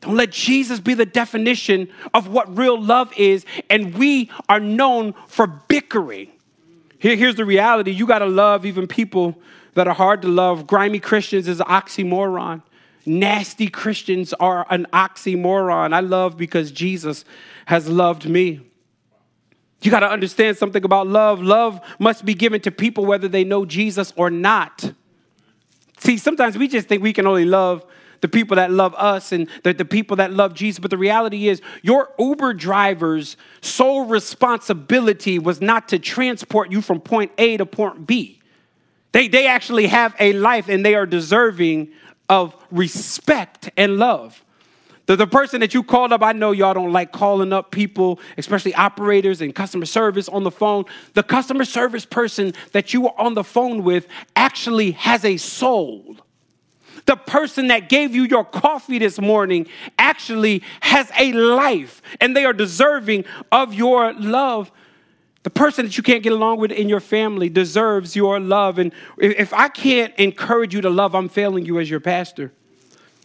[0.01, 5.13] Don't let Jesus be the definition of what real love is, and we are known
[5.27, 6.31] for bickering.
[6.99, 9.37] Here, here's the reality you got to love even people
[9.73, 10.67] that are hard to love.
[10.67, 12.61] Grimy Christians is an oxymoron.
[13.05, 15.93] Nasty Christians are an oxymoron.
[15.93, 17.23] I love because Jesus
[17.65, 18.61] has loved me.
[19.81, 21.41] You got to understand something about love.
[21.41, 24.91] Love must be given to people whether they know Jesus or not.
[25.99, 27.85] See, sometimes we just think we can only love
[28.21, 30.79] the people that love us and the, the people that love Jesus.
[30.79, 36.99] But the reality is, your Uber driver's sole responsibility was not to transport you from
[36.99, 38.41] point A to point B.
[39.11, 41.89] They, they actually have a life and they are deserving
[42.29, 44.43] of respect and love.
[45.07, 48.19] The, the person that you called up, I know y'all don't like calling up people,
[48.37, 50.83] especially operators and customer service on the phone.
[51.13, 56.17] The customer service person that you were on the phone with actually has a soul.
[57.07, 59.67] The person that gave you your coffee this morning
[59.97, 64.71] actually has a life and they are deserving of your love.
[65.43, 68.77] The person that you can't get along with in your family deserves your love.
[68.77, 72.51] And if I can't encourage you to love, I'm failing you as your pastor.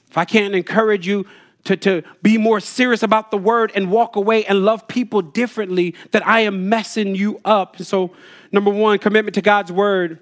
[0.09, 1.27] If I can't encourage you
[1.64, 5.97] to, to be more serious about the word and walk away and love people differently,
[6.12, 7.81] that I am messing you up.
[7.83, 8.12] So,
[8.53, 10.21] number one, commitment to God's word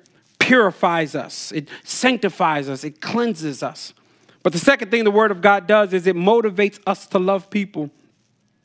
[0.50, 3.94] purifies us, it sanctifies us, it cleanses us.
[4.42, 7.50] But the second thing the Word of God does is it motivates us to love
[7.50, 7.88] people.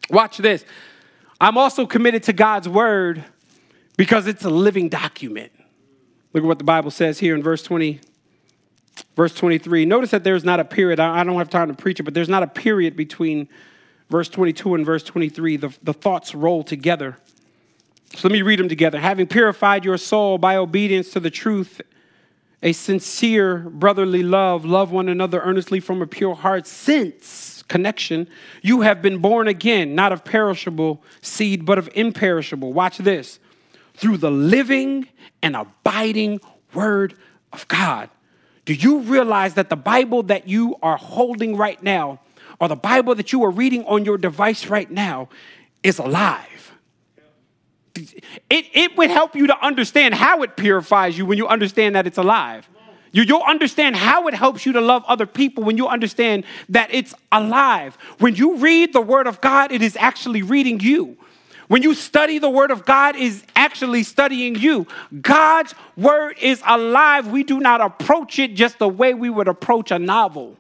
[0.10, 0.66] Watch this.
[1.40, 3.24] I'm also committed to God's Word
[3.98, 5.52] because it's a living document.
[6.34, 8.00] Look at what the Bible says here in verse 20,
[9.16, 9.86] verse 23.
[9.86, 11.00] Notice that there's not a period.
[11.00, 13.48] I don't have time to preach it, but there's not a period between
[14.10, 15.58] verse 22 and verse 23.
[15.58, 17.20] The, the thoughts roll together.
[18.14, 19.00] So let me read them together.
[19.00, 21.82] Having purified your soul by obedience to the truth,
[22.64, 28.28] a sincere brotherly love, love one another earnestly from a pure heart, since connection,
[28.62, 32.74] you have been born again, not of perishable seed, but of imperishable.
[32.74, 33.40] Watch this
[33.96, 35.08] through the living
[35.42, 36.40] and abiding
[36.74, 37.16] word
[37.54, 38.10] of God.
[38.66, 42.20] Do you realize that the Bible that you are holding right now,
[42.60, 45.30] or the Bible that you are reading on your device right now,
[45.84, 46.55] is alive?
[47.96, 52.06] It, it would help you to understand how it purifies you when you understand that
[52.08, 52.68] it's alive.
[53.12, 56.94] You, you'll understand how it helps you to love other people when you understand that
[56.94, 57.98] it's alive.
[58.20, 61.18] When you read the Word of God, it is actually reading you.
[61.68, 64.86] When you study the Word of God, is actually studying you.
[65.22, 67.28] God's Word is alive.
[67.28, 70.58] We do not approach it just the way we would approach a novel.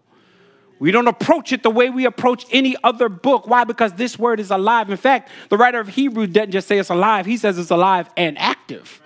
[0.85, 3.47] We don't approach it the way we approach any other book.
[3.47, 3.63] Why?
[3.63, 4.87] Because this word is alive.
[4.87, 8.07] In fact, the writer of Hebrews doesn't just say it's alive, he says it's alive
[8.15, 9.01] and active.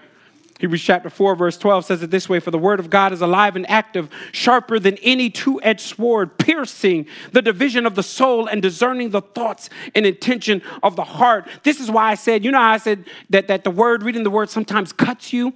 [0.59, 3.21] Hebrews chapter 4, verse 12 says it this way For the word of God is
[3.21, 8.47] alive and active, sharper than any two edged sword, piercing the division of the soul
[8.47, 11.47] and discerning the thoughts and intention of the heart.
[11.63, 14.29] This is why I said, you know I said that, that the word, reading the
[14.29, 15.53] word sometimes cuts you?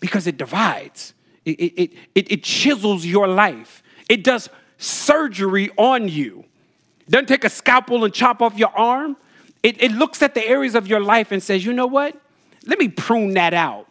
[0.00, 1.12] Because it divides,
[1.44, 3.82] it, it, it, it chisels your life.
[4.08, 4.48] It does
[4.82, 6.44] surgery on you.
[7.00, 9.16] It doesn't take a scalpel and chop off your arm.
[9.62, 12.20] It, it looks at the areas of your life and says, you know what?
[12.66, 13.86] Let me prune that out.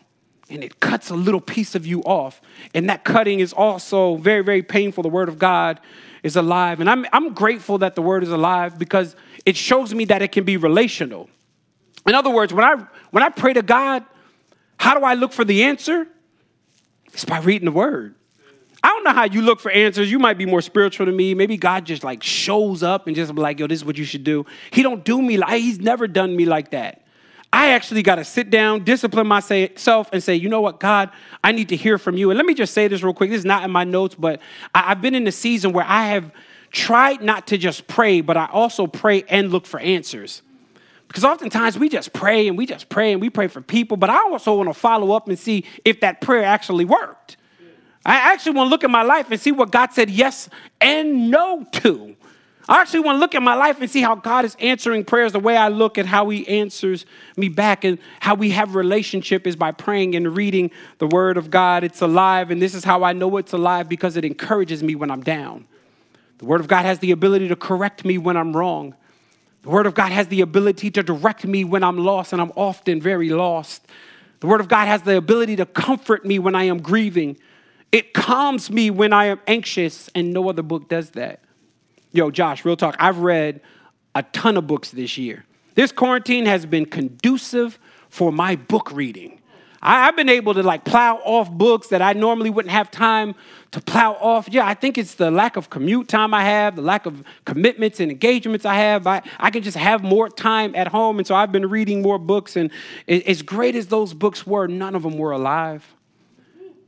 [0.49, 2.41] And it cuts a little piece of you off.
[2.73, 5.04] And that cutting is also very, very painful.
[5.04, 5.80] The Word of God
[6.23, 6.82] is alive.
[6.82, 10.32] And I'm, I'm grateful that the Word is alive because it shows me that it
[10.34, 11.30] can be relational.
[12.06, 12.75] In other words, when I,
[13.12, 14.04] when I pray to God,
[14.82, 16.08] How do I look for the answer?
[17.13, 18.15] It's by reading the word.
[18.84, 20.12] I don't know how you look for answers.
[20.12, 21.34] You might be more spiritual than me.
[21.34, 24.06] Maybe God just like shows up and just be like, yo, this is what you
[24.06, 24.46] should do.
[24.72, 27.02] He don't do me like he's never done me like that.
[27.54, 31.12] I actually got to sit down, discipline myself, and say, you know what, God,
[31.44, 32.32] I need to hear from you.
[32.32, 33.30] And let me just say this real quick.
[33.30, 34.39] This is not in my notes, but
[34.74, 36.32] I've been in a season where I have
[36.72, 40.41] tried not to just pray, but I also pray and look for answers.
[41.10, 44.10] Because oftentimes we just pray and we just pray and we pray for people, but
[44.10, 47.36] I also want to follow up and see if that prayer actually worked.
[48.05, 51.29] I actually want to look at my life and see what God said yes and
[51.29, 52.15] no to.
[52.69, 55.33] I actually want to look at my life and see how God is answering prayers
[55.33, 59.45] the way I look at how He answers me back and how we have relationship
[59.45, 61.83] is by praying and reading the Word of God.
[61.83, 65.11] It's alive, and this is how I know it's alive because it encourages me when
[65.11, 65.65] I'm down.
[66.37, 68.95] The Word of God has the ability to correct me when I'm wrong.
[69.63, 72.51] The Word of God has the ability to direct me when I'm lost, and I'm
[72.55, 73.85] often very lost.
[74.39, 77.37] The Word of God has the ability to comfort me when I am grieving.
[77.91, 81.41] It calms me when I am anxious, and no other book does that.
[82.13, 82.95] Yo, Josh, real talk.
[82.99, 83.62] I've read
[84.15, 85.45] a ton of books this year.
[85.75, 89.41] This quarantine has been conducive for my book reading.
[89.82, 93.34] I, have been able to like plow off books that I normally wouldn't have time
[93.71, 94.47] to plow off.
[94.49, 97.99] Yeah, I think it's the lack of commute time I have, the lack of commitments
[97.99, 99.08] and engagements I have.
[99.08, 101.17] I, I can just have more time at home.
[101.17, 102.56] And so I've been reading more books.
[102.56, 102.69] And
[103.08, 105.95] as great as those books were, none of them were alive.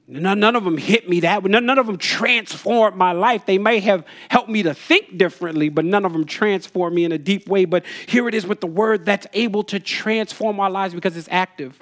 [0.05, 1.49] None, none of them hit me that way.
[1.49, 3.45] None, none of them transformed my life.
[3.45, 7.13] They may have helped me to think differently, but none of them transformed me in
[7.13, 7.63] a deep way.
[7.65, 11.29] But here it is with the word that's able to transform our lives because it's
[11.31, 11.79] active.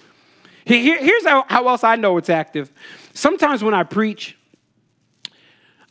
[0.65, 2.71] Here, here's how, how else I know it's active.
[3.13, 4.37] Sometimes when I preach,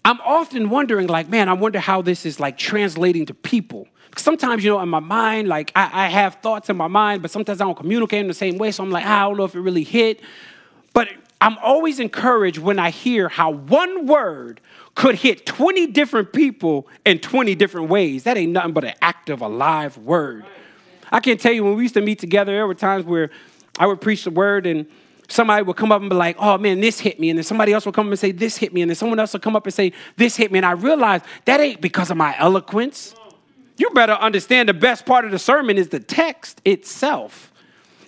[0.04, 3.88] I'm often wondering, like, man, I wonder how this is like translating to people.
[4.16, 7.30] Sometimes, you know, in my mind, like I, I have thoughts in my mind, but
[7.32, 8.70] sometimes I don't communicate in the same way.
[8.70, 10.20] So I'm like, ah, I don't know if it really hit.
[10.92, 11.08] But
[11.40, 14.60] I'm always encouraged when I hear how one word
[14.94, 18.24] could hit 20 different people in 20 different ways.
[18.24, 20.44] That ain't nothing but an active, alive word.
[21.10, 23.30] I can't tell you when we used to meet together, there were times where
[23.78, 24.86] I would preach the word and
[25.28, 27.30] somebody would come up and be like, oh man, this hit me.
[27.30, 28.82] And then somebody else would come up and say, this hit me.
[28.82, 30.58] And then someone else would come up and say, this hit me.
[30.58, 33.14] And I realized that ain't because of my eloquence.
[33.78, 37.50] You better understand the best part of the sermon is the text itself.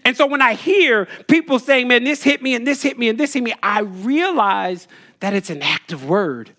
[0.04, 3.08] And so when I hear people saying, man, this hit me and this hit me
[3.08, 4.88] and this hit me, I realize
[5.20, 6.50] that it's an active word.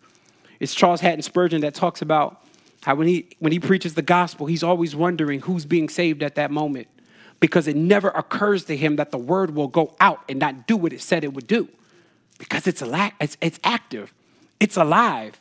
[0.59, 2.41] It's Charles Haddon Spurgeon that talks about
[2.83, 6.35] how when he when he preaches the gospel, he's always wondering who's being saved at
[6.35, 6.87] that moment
[7.39, 10.77] because it never occurs to him that the word will go out and not do
[10.77, 11.67] what it said it would do
[12.37, 14.13] because it's, alive, it's, it's active,
[14.59, 15.39] it's alive.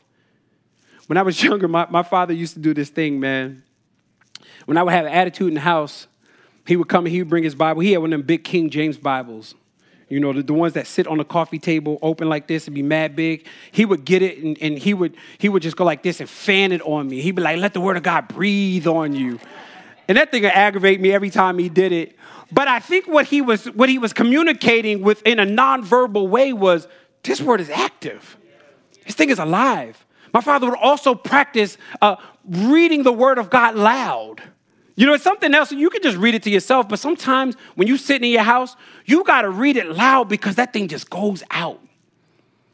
[1.06, 3.62] When I was younger, my, my father used to do this thing, man.
[4.66, 6.06] When I would have an attitude in the house,
[6.66, 7.80] he would come and he would bring his Bible.
[7.80, 9.54] He had one of them big King James Bibles.
[10.08, 12.74] You know, the, the ones that sit on the coffee table open like this and
[12.74, 13.46] be mad big.
[13.70, 16.28] He would get it and, and he would he would just go like this and
[16.28, 17.22] fan it on me.
[17.22, 19.40] He'd be like, let the word of God breathe on you.
[20.08, 22.16] And that thing would aggravate me every time he did it.
[22.52, 26.52] But I think what he was what he was communicating with in a nonverbal way
[26.52, 26.86] was
[27.22, 28.36] this word is active.
[29.06, 30.04] This thing is alive.
[30.34, 34.42] My father would also practice uh, reading the word of God loud.
[34.94, 35.72] You know, it's something else.
[35.72, 38.76] You can just read it to yourself, but sometimes when you sit in your house,
[39.06, 41.80] you got to read it loud because that thing just goes out.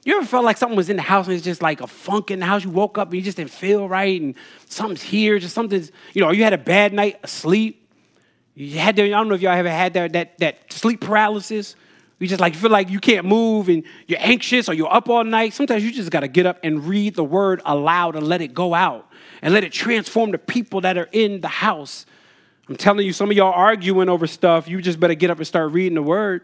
[0.05, 2.31] You ever felt like something was in the house and it's just like a funk
[2.31, 2.65] in the house?
[2.65, 4.35] You woke up and you just didn't feel right and
[4.67, 7.89] something's here, just something's, you know, you had a bad night asleep.
[8.55, 11.77] You had to, I don't know if y'all ever had that, that, that sleep paralysis.
[12.19, 15.23] You just like feel like you can't move and you're anxious or you're up all
[15.23, 15.53] night.
[15.53, 18.55] Sometimes you just got to get up and read the word aloud and let it
[18.55, 19.08] go out
[19.43, 22.07] and let it transform the people that are in the house.
[22.69, 24.69] I'm telling you, some of y'all arguing over stuff.
[24.69, 26.43] You just better get up and start reading the word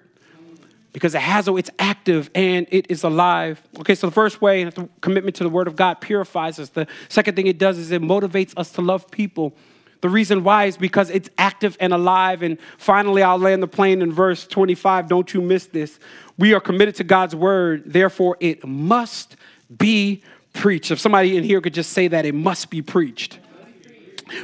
[0.95, 3.61] because it has oh, it's active and it is alive.
[3.81, 6.71] Okay, so the first way, the commitment to the Word of God purifies us.
[6.71, 9.55] The second thing it does is it motivates us to love people.
[10.01, 12.43] The reason why is because it's active and alive.
[12.43, 15.09] And finally, I'll land the plane in verse 25.
[15.09, 15.99] Don't you miss this.
[16.39, 19.37] We are committed to God's Word, therefore, it must
[19.77, 20.23] be
[20.55, 20.91] preached.
[20.91, 23.39] If somebody in here could just say that, it must be preached.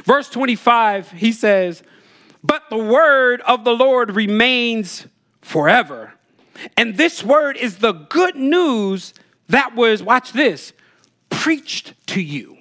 [0.03, 1.81] Verse 25, he says,
[2.43, 5.07] But the word of the Lord remains
[5.41, 6.13] forever.
[6.77, 9.15] And this word is the good news
[9.49, 10.73] that was, watch this,
[11.29, 12.57] preached to you.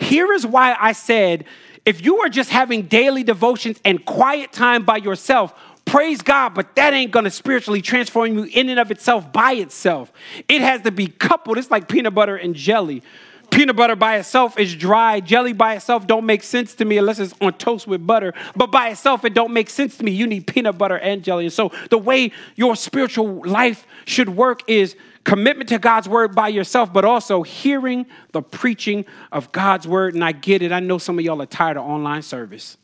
[0.00, 1.44] Here is why I said,
[1.84, 5.54] if you are just having daily devotions and quiet time by yourself,
[5.86, 10.12] praise God, but that ain't gonna spiritually transform you in and of itself by itself.
[10.48, 11.56] It has to be coupled.
[11.56, 13.02] It's like peanut butter and jelly.
[13.50, 15.20] Peanut butter by itself is dry.
[15.20, 18.34] Jelly by itself don't make sense to me unless it's on toast with butter.
[18.56, 20.10] But by itself, it don't make sense to me.
[20.10, 21.44] You need peanut butter and jelly.
[21.44, 26.48] And so the way your spiritual life should work is commitment to God's word by
[26.48, 30.14] yourself, but also hearing the preaching of God's word.
[30.14, 30.72] And I get it.
[30.72, 32.76] I know some of y'all are tired of online service.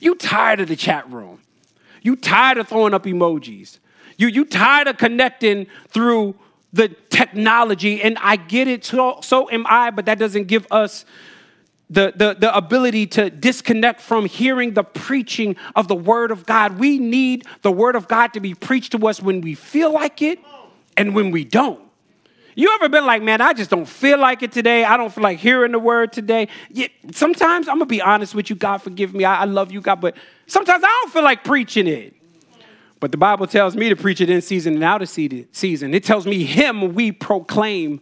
[0.00, 1.40] You tired of the chat room.
[2.02, 3.78] You tired of throwing up emojis.
[4.18, 6.34] You, you tired of connecting through
[6.72, 8.02] the technology.
[8.02, 11.04] And I get it, so, so am I, but that doesn't give us
[11.90, 16.78] the, the, the ability to disconnect from hearing the preaching of the Word of God.
[16.78, 20.22] We need the Word of God to be preached to us when we feel like
[20.22, 20.38] it
[20.96, 21.80] and when we don't.
[22.54, 24.84] You ever been like, man, I just don't feel like it today.
[24.84, 26.48] I don't feel like hearing the word today.
[26.70, 29.24] Yeah, sometimes I'm gonna be honest with you, God forgive me.
[29.24, 32.14] I, I love you, God, but sometimes I don't feel like preaching it.
[33.00, 35.94] But the Bible tells me to preach it in season and out of season.
[35.94, 38.00] It tells me Him we proclaim.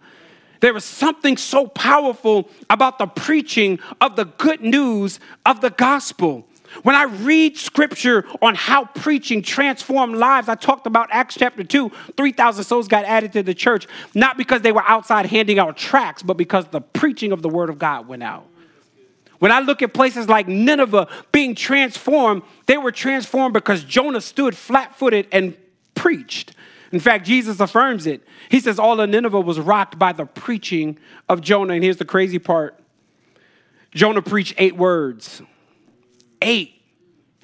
[0.61, 6.47] There is something so powerful about the preaching of the good news of the gospel.
[6.83, 11.91] When I read scripture on how preaching transformed lives, I talked about Acts chapter 2,
[12.17, 16.23] 3,000 souls got added to the church, not because they were outside handing out tracts,
[16.23, 18.47] but because the preaching of the word of God went out.
[19.41, 24.57] When I look at places like Nineveh being transformed, they were transformed because Jonah stood
[24.57, 25.57] flat footed and
[25.95, 26.55] preached.
[26.93, 28.23] In fact, Jesus affirms it.
[28.51, 30.99] He says all of Nineveh was rocked by the preaching
[31.29, 31.75] of Jonah.
[31.75, 32.79] And here's the crazy part
[33.93, 35.43] Jonah preached eight words
[36.43, 36.75] eight.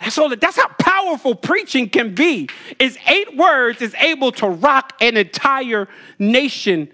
[0.00, 0.28] That's all.
[0.28, 2.48] That's how powerful preaching can be.
[2.78, 5.88] Is eight words is able to rock an entire
[6.18, 6.92] nation.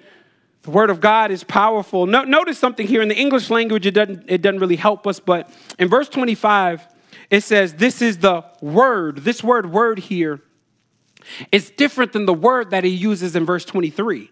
[0.63, 2.07] The word of God is powerful.
[2.07, 3.87] No, notice something here in the English language.
[3.87, 4.25] It doesn't.
[4.29, 5.19] It doesn't really help us.
[5.19, 5.51] But
[5.81, 6.87] in verse twenty-five,
[7.31, 10.41] it says, "This is the word." This word "word" here
[11.51, 14.31] is different than the word that he uses in verse twenty-three.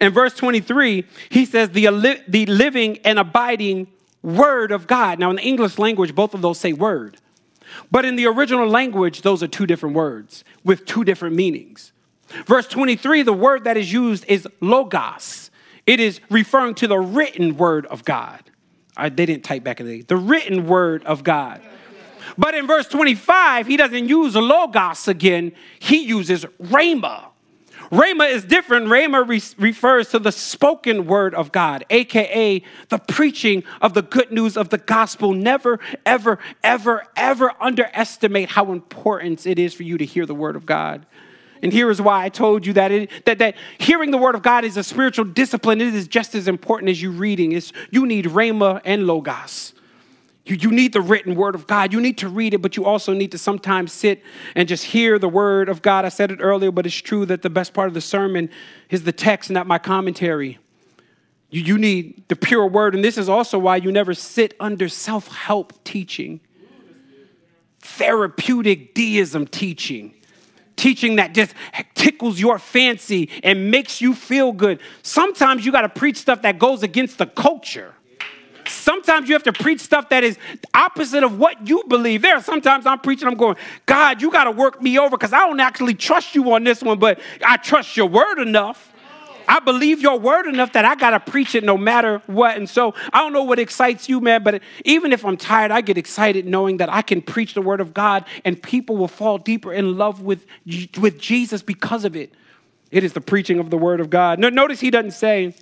[0.00, 1.88] In verse twenty-three, he says, "the
[2.28, 3.88] the living and abiding
[4.22, 5.18] word of God.
[5.18, 7.18] Now, in the English language, both of those say word.
[7.90, 11.92] But in the original language, those are two different words with two different meanings.
[12.46, 15.50] Verse 23, the word that is used is logos.
[15.86, 18.42] It is referring to the written word of God.
[18.96, 20.02] I, they didn't type back in the day.
[20.02, 21.60] The written word of God.
[22.38, 25.52] But in verse 25, he doesn't use logos again.
[25.78, 27.29] He uses rhema.
[27.90, 28.86] Rhema is different.
[28.86, 34.30] Rhema re- refers to the spoken word of God, aka the preaching of the good
[34.30, 35.32] news of the gospel.
[35.32, 40.54] Never, ever, ever, ever underestimate how important it is for you to hear the word
[40.54, 41.04] of God.
[41.62, 44.42] And here is why I told you that, it, that, that hearing the word of
[44.42, 45.80] God is a spiritual discipline.
[45.80, 47.52] It is just as important as you reading.
[47.52, 49.74] It's, you need rhema and logos.
[50.50, 51.92] You, you need the written word of God.
[51.92, 54.22] You need to read it, but you also need to sometimes sit
[54.56, 56.04] and just hear the word of God.
[56.04, 58.50] I said it earlier, but it's true that the best part of the sermon
[58.90, 60.58] is the text, not my commentary.
[61.50, 62.96] You, you need the pure word.
[62.96, 66.40] And this is also why you never sit under self help teaching,
[67.80, 70.14] therapeutic deism teaching
[70.76, 71.54] teaching that just
[71.94, 74.80] tickles your fancy and makes you feel good.
[75.02, 77.94] Sometimes you got to preach stuff that goes against the culture.
[78.70, 80.38] Sometimes you have to preach stuff that is
[80.72, 82.22] opposite of what you believe.
[82.22, 83.56] There sometimes I'm preaching, I'm going,
[83.86, 86.82] God, you got to work me over because I don't actually trust you on this
[86.82, 88.92] one, but I trust your word enough.
[89.48, 92.56] I believe your word enough that I got to preach it no matter what.
[92.56, 95.80] And so I don't know what excites you, man, but even if I'm tired, I
[95.80, 99.38] get excited knowing that I can preach the word of God and people will fall
[99.38, 100.46] deeper in love with,
[101.00, 102.32] with Jesus because of it.
[102.92, 104.38] It is the preaching of the word of God.
[104.38, 105.54] Notice he doesn't say,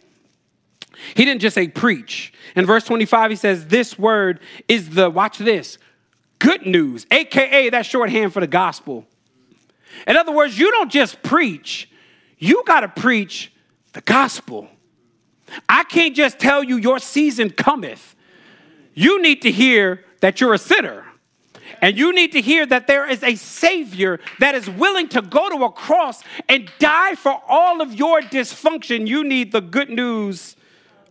[1.15, 2.33] he didn't just say preach.
[2.57, 5.79] In verse 25, he says, This word is the, watch this,
[6.39, 9.07] good news, AKA that shorthand for the gospel.
[10.07, 11.91] In other words, you don't just preach,
[12.39, 13.53] you got to preach
[13.93, 14.69] the gospel.
[15.69, 18.15] I can't just tell you your season cometh.
[18.95, 21.05] You need to hear that you're a sinner.
[21.81, 25.49] And you need to hear that there is a Savior that is willing to go
[25.49, 29.07] to a cross and die for all of your dysfunction.
[29.07, 30.57] You need the good news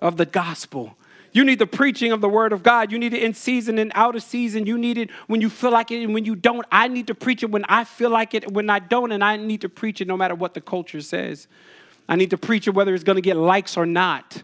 [0.02, 0.98] of the gospel.
[1.32, 2.91] You need the preaching of the word of God.
[2.91, 4.66] You need it in season and out of season.
[4.66, 6.66] You need it when you feel like it and when you don't.
[6.72, 9.38] I need to preach it when I feel like it, when I don't, and I
[9.38, 11.48] need to preach it no matter what the culture says.
[12.10, 14.41] I need to preach it whether it's going to get likes or not.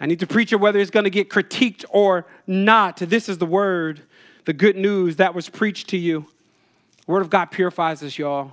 [0.00, 2.96] I need to preach it whether it's going to get critiqued or not.
[2.96, 4.02] This is the word,
[4.44, 6.26] the good news that was preached to you.
[7.06, 8.52] The word of God purifies us, y'all.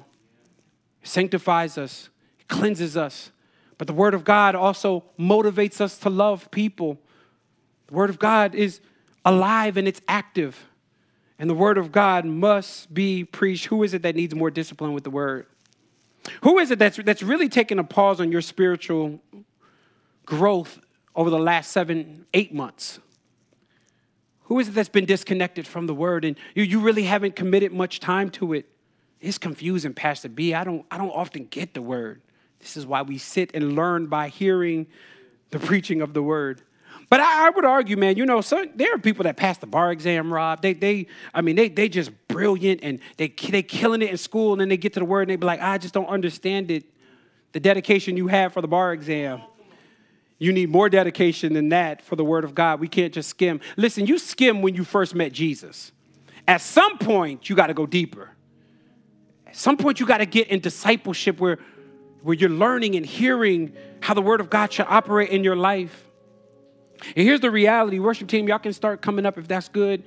[1.03, 2.09] Sanctifies us,
[2.47, 3.31] cleanses us.
[3.77, 6.97] But the Word of God also motivates us to love people.
[7.87, 8.79] The Word of God is
[9.23, 10.65] alive and it's active.
[11.37, 13.65] And the Word of God must be preached.
[13.65, 15.47] Who is it that needs more discipline with the Word?
[16.41, 19.19] Who is it that's, that's really taking a pause on your spiritual
[20.25, 20.79] growth
[21.15, 22.99] over the last seven, eight months?
[24.43, 27.71] Who is it that's been disconnected from the word and you, you really haven't committed
[27.71, 28.67] much time to it?
[29.19, 30.53] It's confusing, Pastor B.
[30.53, 32.21] I don't, I don't often get the word.
[32.59, 34.87] This is why we sit and learn by hearing
[35.51, 36.61] the preaching of the word.
[37.09, 39.67] But I, I would argue, man, you know, some, there are people that pass the
[39.67, 40.61] bar exam, Rob.
[40.61, 44.53] They, they, I mean, they, they just brilliant and they, they killing it in school,
[44.53, 46.71] and then they get to the word and they be like, I just don't understand
[46.71, 46.85] it.
[47.51, 49.41] The dedication you have for the bar exam.
[50.37, 52.79] You need more dedication than that for the word of God.
[52.81, 53.61] We can't just skim.
[53.77, 55.93] Listen, you skim when you first met Jesus.
[56.47, 58.31] At some point, you got to go deeper.
[59.47, 61.59] At some point, you got to get in discipleship where,
[62.25, 63.71] where you're learning and hearing
[64.01, 66.09] how the word of God should operate in your life.
[67.15, 70.03] And here's the reality worship team, y'all can start coming up if that's good.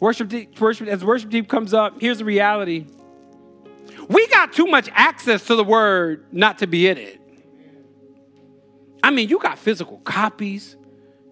[0.00, 2.86] Worship, worship as worship team comes up, here's the reality.
[4.08, 7.20] We got too much access to the word not to be in it.
[9.02, 10.74] I mean, you got physical copies,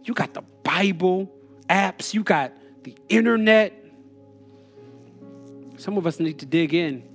[0.05, 1.33] you got the Bible
[1.71, 2.53] apps, you got
[2.83, 3.73] the internet.
[5.79, 7.14] Some of us need to dig in.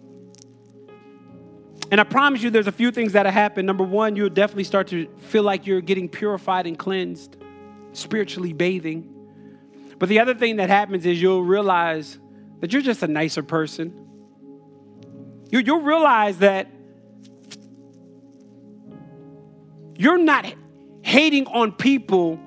[1.91, 3.65] And I promise you, there's a few things that happen.
[3.65, 7.37] Number one, you'll definitely start to feel like you're getting purified and cleansed
[7.93, 9.15] spiritually bathing.
[9.97, 12.19] But the other thing that happens is you'll realize
[12.59, 14.07] that you're just a nicer person.
[15.49, 16.69] You, will realize that
[19.97, 20.53] you're not
[21.01, 22.39] hating on people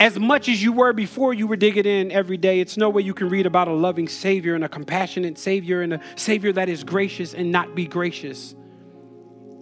[0.00, 2.60] as much as you were before you were digging in every day.
[2.60, 5.92] It's no way you can read about a loving Savior and a compassionate Savior and
[5.92, 8.54] a Savior that is gracious and not be gracious.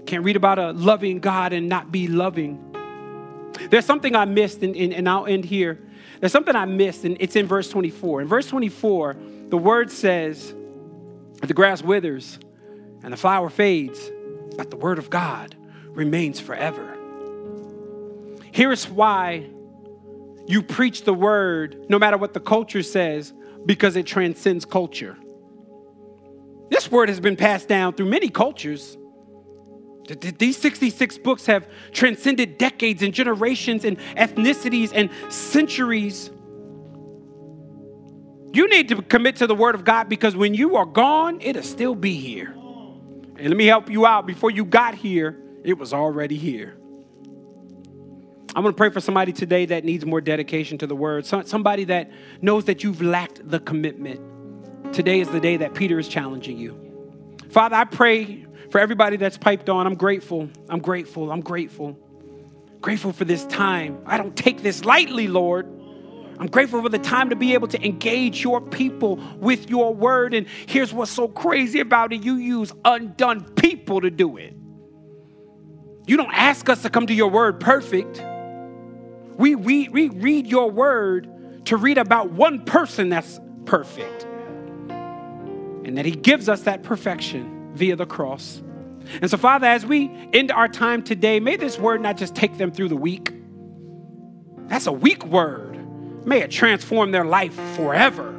[0.06, 2.64] Can't read about a loving God and not be loving.
[3.68, 5.80] There's something I missed, and, and, and I'll end here.
[6.20, 8.22] There's something I missed, and it's in verse 24.
[8.22, 9.16] In verse 24,
[9.48, 10.54] the word says,
[11.40, 12.38] The grass withers
[13.02, 14.10] and the flower fades,
[14.56, 15.56] but the word of God
[15.88, 16.96] remains forever.
[18.52, 19.50] Here's why
[20.48, 23.34] you preach the word no matter what the culture says,
[23.66, 25.16] because it transcends culture.
[26.70, 28.96] This word has been passed down through many cultures.
[30.38, 36.30] These 66 books have transcended decades and generations and ethnicities and centuries.
[38.54, 41.62] You need to commit to the Word of God because when you are gone, it'll
[41.62, 42.52] still be here.
[43.36, 44.26] And let me help you out.
[44.26, 46.77] Before you got here, it was already here.
[48.54, 51.84] I'm going to pray for somebody today that needs more dedication to the Word, somebody
[51.84, 54.20] that knows that you've lacked the commitment.
[54.92, 56.88] Today is the day that Peter is challenging you.
[57.50, 60.48] Father, I pray for everybody that's piped on, I'm grateful.
[60.68, 61.30] I'm grateful.
[61.30, 61.98] I'm grateful.
[62.80, 64.00] Grateful for this time.
[64.06, 65.66] I don't take this lightly, Lord.
[66.38, 70.34] I'm grateful for the time to be able to engage your people with your word.
[70.34, 74.54] And here's what's so crazy about it you use undone people to do it.
[76.06, 78.22] You don't ask us to come to your word perfect.
[79.38, 84.24] We, we, we read your word to read about one person that's perfect
[85.84, 88.60] and that he gives us that perfection via the cross.
[89.22, 92.58] And so, Father, as we end our time today, may this word not just take
[92.58, 93.32] them through the week.
[94.66, 96.26] That's a weak word.
[96.26, 98.32] May it transform their life forever.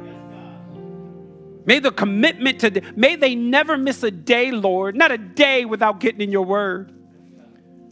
[1.64, 5.98] May the commitment to, may they never miss a day, Lord, not a day without
[5.98, 6.92] getting in your word.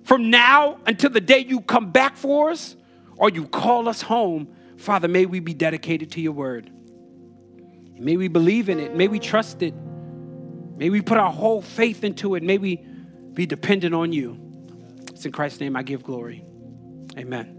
[0.04, 2.76] From now until the day you come back for us
[3.18, 6.70] or you call us home, Father, may we be dedicated to your word.
[7.94, 8.94] May we believe in it.
[8.94, 9.74] May we trust it.
[9.74, 12.42] May we put our whole faith into it.
[12.44, 12.76] May we
[13.34, 14.38] be dependent on you.
[15.10, 16.44] It's in Christ's name I give glory.
[17.18, 17.57] Amen.